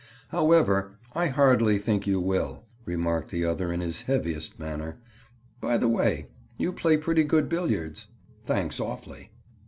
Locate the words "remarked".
2.85-3.29